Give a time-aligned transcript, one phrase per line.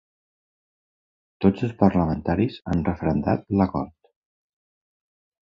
[1.45, 3.95] Tots els parlamentaris han referendat l'acord.